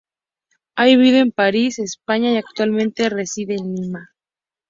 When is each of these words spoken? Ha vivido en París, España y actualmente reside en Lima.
Ha 0.77 0.85
vivido 0.85 1.17
en 1.19 1.31
París, 1.31 1.77
España 1.77 2.31
y 2.31 2.37
actualmente 2.37 3.07
reside 3.09 3.53
en 3.53 3.75
Lima. 3.75 4.09